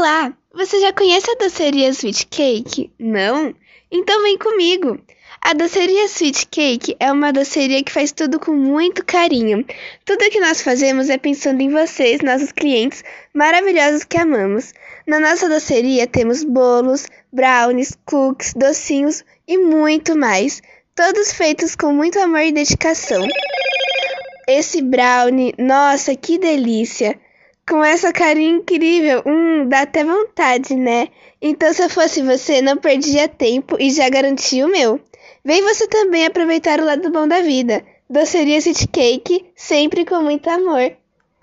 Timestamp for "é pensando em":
11.10-11.68